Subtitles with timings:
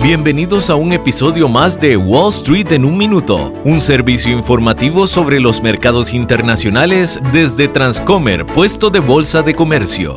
[0.00, 5.40] Bienvenidos a un episodio más de Wall Street en un minuto, un servicio informativo sobre
[5.40, 10.16] los mercados internacionales desde Transcomer, puesto de bolsa de comercio.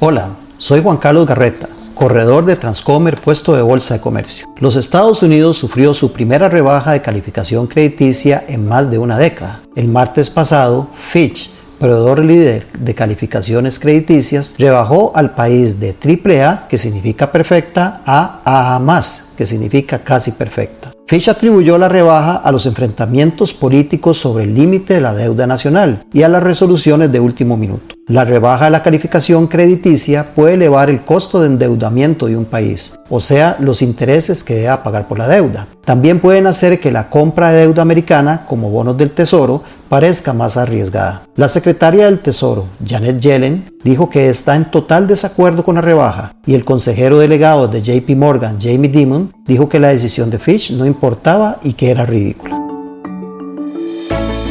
[0.00, 4.48] Hola, soy Juan Carlos Garreta, corredor de Transcomer, puesto de bolsa de comercio.
[4.58, 9.60] Los Estados Unidos sufrió su primera rebaja de calificación crediticia en más de una década.
[9.74, 16.78] El martes pasado, Fitch proveedor líder de calificaciones crediticias, rebajó al país de AAA, que
[16.78, 19.02] significa perfecta, a AA+,
[19.36, 20.92] que significa casi perfecta.
[21.06, 26.04] Fitch atribuyó la rebaja a los enfrentamientos políticos sobre el límite de la deuda nacional
[26.12, 27.95] y a las resoluciones de último minuto.
[28.08, 33.00] La rebaja de la calificación crediticia puede elevar el costo de endeudamiento de un país,
[33.08, 35.66] o sea, los intereses que deba pagar por la deuda.
[35.84, 40.56] También pueden hacer que la compra de deuda americana, como bonos del Tesoro, parezca más
[40.56, 41.22] arriesgada.
[41.34, 46.32] La secretaria del Tesoro, Janet Yellen, dijo que está en total desacuerdo con la rebaja
[46.46, 50.70] y el consejero delegado de JP Morgan, Jamie Dimon, dijo que la decisión de Fitch
[50.70, 52.55] no importaba y que era ridícula.